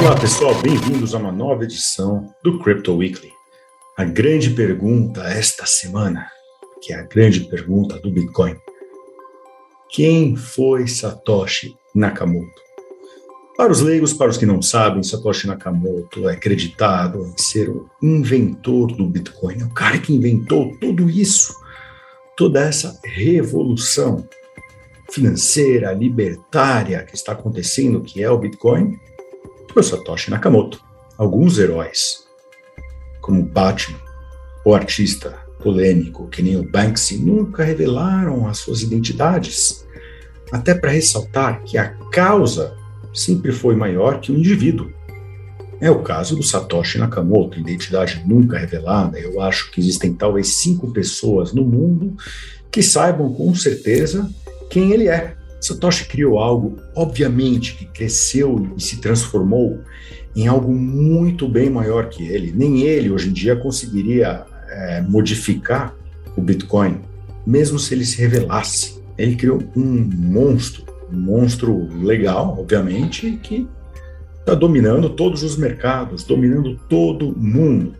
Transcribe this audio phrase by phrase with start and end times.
[0.00, 3.30] Olá pessoal, bem-vindos a uma nova edição do Crypto Weekly.
[3.98, 6.26] A grande pergunta esta semana,
[6.80, 8.56] que é a grande pergunta do Bitcoin:
[9.90, 12.62] quem foi Satoshi Nakamoto?
[13.58, 17.86] Para os leigos, para os que não sabem, Satoshi Nakamoto é acreditado em ser o
[18.02, 21.54] inventor do Bitcoin, é o cara que inventou tudo isso,
[22.38, 24.26] toda essa revolução
[25.10, 28.98] financeira, libertária que está acontecendo, que é o Bitcoin,
[29.72, 30.80] foi Satoshi Nakamoto.
[31.16, 32.24] Alguns heróis,
[33.20, 33.98] como Batman,
[34.64, 39.86] o artista polêmico que nem o Banksy, nunca revelaram as suas identidades,
[40.50, 42.76] até para ressaltar que a causa
[43.12, 44.90] sempre foi maior que o indivíduo.
[45.80, 49.18] É o caso do Satoshi Nakamoto, identidade nunca revelada.
[49.18, 52.16] Eu acho que existem talvez cinco pessoas no mundo
[52.70, 54.28] que saibam com certeza
[54.68, 55.36] quem ele é.
[55.60, 59.80] Satoshi criou algo, obviamente, que cresceu e se transformou
[60.34, 62.52] em algo muito bem maior que ele.
[62.52, 65.94] Nem ele, hoje em dia, conseguiria é, modificar
[66.36, 67.00] o Bitcoin,
[67.46, 69.00] mesmo se ele se revelasse.
[69.18, 73.68] Ele criou um monstro, um monstro legal, obviamente, que
[74.38, 77.94] está dominando todos os mercados, dominando todo mundo.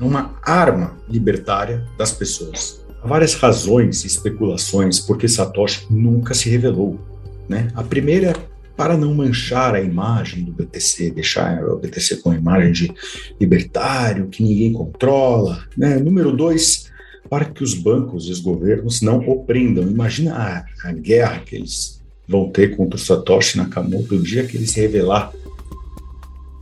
[0.00, 2.80] É uma arma libertária das pessoas.
[3.02, 7.00] Há várias razões e especulações porque Satoshi nunca se revelou.
[7.48, 7.68] Né?
[7.74, 8.34] A primeira é
[8.76, 12.94] para não manchar a imagem do BTC, deixar o BTC com a imagem de
[13.38, 15.64] libertário, que ninguém controla.
[15.76, 15.98] Né?
[15.98, 16.90] Número dois,
[17.28, 19.84] para que os bancos e os governos não o prendam.
[19.88, 24.56] Imagina a, a guerra que eles vão ter contra o Satoshi Nakamoto o dia que
[24.56, 25.32] ele se revelar.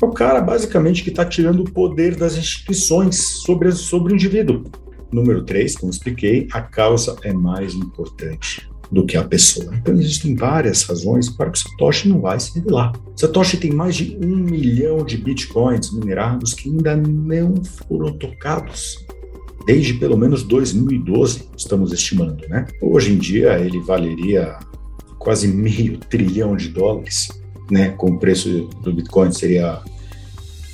[0.00, 4.64] É o cara, basicamente, que está tirando o poder das instituições sobre, sobre o indivíduo.
[5.10, 9.74] Número três, como expliquei, a causa é mais importante do que a pessoa.
[9.74, 12.92] Então existem várias razões para que Satoshi não vai se revelar.
[13.16, 19.06] Satoshi tem mais de um milhão de bitcoins minerados que ainda não foram tocados.
[19.66, 22.66] Desde pelo menos 2012, estamos estimando, né?
[22.80, 24.58] Hoje em dia ele valeria
[25.18, 27.28] quase meio trilhão de dólares,
[27.70, 27.90] né?
[27.90, 29.82] Com o preço do Bitcoin seria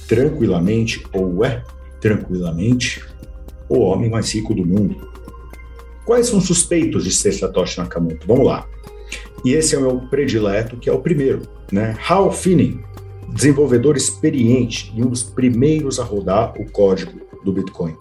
[0.06, 1.64] tranquilamente, ou é
[2.00, 3.03] tranquilamente,
[3.69, 5.08] o homem mais rico do mundo.
[6.04, 8.26] Quais são suspeitos de ser Satoshi Nakamoto?
[8.26, 8.66] Vamos lá.
[9.44, 11.97] E esse é o meu predileto, que é o primeiro, né?
[12.08, 12.78] Hal Finney,
[13.32, 17.97] desenvolvedor experiente e um dos primeiros a rodar o código do Bitcoin.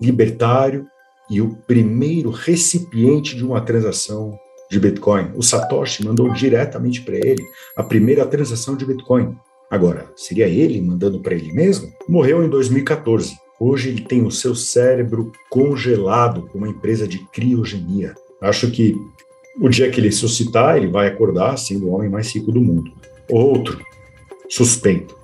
[0.00, 0.86] Libertário
[1.30, 4.38] e o primeiro recipiente de uma transação
[4.70, 5.32] de Bitcoin.
[5.34, 7.42] O Satoshi mandou diretamente para ele
[7.76, 9.36] a primeira transação de Bitcoin.
[9.70, 11.92] Agora, seria ele mandando para ele mesmo?
[12.08, 13.43] Morreu em 2014.
[13.58, 18.14] Hoje ele tem o seu cérebro congelado com uma empresa de criogenia.
[18.40, 18.96] Acho que
[19.60, 22.92] o dia que ele ressuscitar, ele vai acordar sendo o homem mais rico do mundo.
[23.30, 23.80] Outro
[24.48, 25.16] suspeito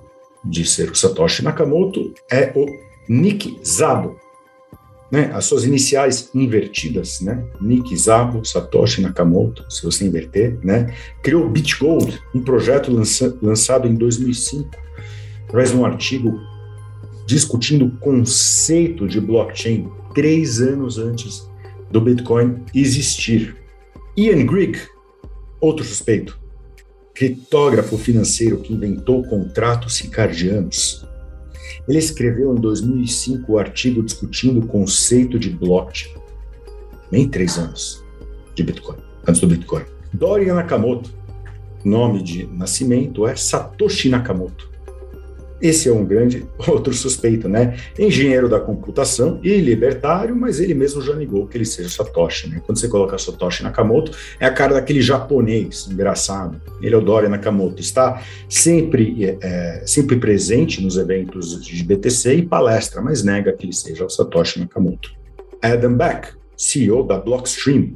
[0.43, 2.65] de ser o Satoshi Nakamoto é o
[3.07, 4.19] Nick Zabo.
[5.11, 5.29] Né?
[5.33, 7.43] As suas iniciais invertidas, né?
[7.59, 10.95] Nick Zabo, Satoshi Nakamoto, se você inverter, né?
[11.21, 14.69] Criou BitGold, um projeto lança lançado em 2005,
[15.49, 16.39] traz um artigo
[17.31, 21.49] discutindo o conceito de blockchain três anos antes
[21.89, 23.55] do Bitcoin existir.
[24.17, 24.77] Ian Grigg,
[25.61, 26.37] outro suspeito,
[27.13, 31.07] criptógrafo financeiro que inventou contratos ricardianos.
[31.87, 36.13] Ele escreveu em 2005 o artigo discutindo o conceito de blockchain.
[37.09, 38.03] Nem três anos
[38.53, 39.85] de Bitcoin, antes do Bitcoin.
[40.13, 41.09] Dorian Nakamoto,
[41.85, 44.69] nome de nascimento é Satoshi Nakamoto.
[45.61, 47.77] Esse é um grande outro suspeito, né?
[47.97, 52.61] Engenheiro da computação e libertário, mas ele mesmo já negou que ele seja Satoshi, né?
[52.65, 56.59] Quando você coloca Satoshi Nakamoto, é a cara daquele japonês engraçado.
[56.81, 62.35] Ele é o Doria Nakamoto, está sempre, é, é sempre presente nos eventos de BTC
[62.35, 65.11] e palestra, mas nega que ele seja o Satoshi Nakamoto.
[65.61, 67.93] Adam Beck, CEO da Blockstream,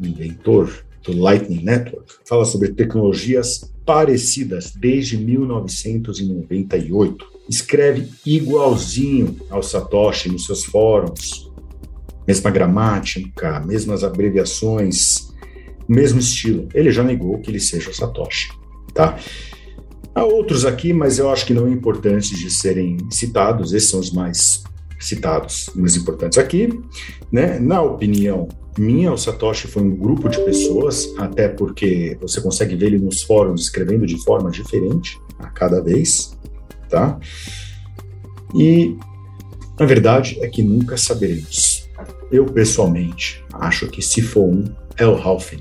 [0.00, 7.26] inventor do Lightning Network, fala sobre tecnologias parecidas desde 1998.
[7.48, 11.50] Escreve igualzinho ao Satoshi nos seus fóruns,
[12.26, 15.32] mesma gramática, mesmas abreviações,
[15.88, 16.68] mesmo estilo.
[16.74, 18.50] Ele já negou que ele seja o Satoshi,
[18.92, 19.18] tá?
[20.14, 24.00] Há outros aqui, mas eu acho que não é importante de serem citados, esses são
[24.00, 24.62] os mais
[24.98, 26.80] citados, mais importantes aqui,
[27.30, 27.58] né?
[27.58, 28.48] Na opinião
[28.78, 33.22] minha, o Satoshi foi um grupo de pessoas, até porque você consegue ver ele nos
[33.22, 36.38] fóruns escrevendo de forma diferente a cada vez,
[36.88, 37.18] tá?
[38.54, 38.96] E
[39.78, 41.88] a verdade é que nunca saberemos.
[42.30, 44.64] Eu, pessoalmente, acho que se for um,
[44.96, 45.52] é o Ralph.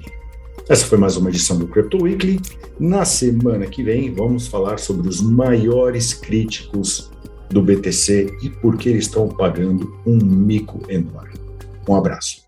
[0.70, 2.40] Essa foi mais uma edição do Crypto Weekly.
[2.80, 7.10] Na semana que vem, vamos falar sobre os maiores críticos
[7.50, 11.36] do BTC e por que eles estão pagando um mico enorme.
[11.88, 12.46] Um abraço.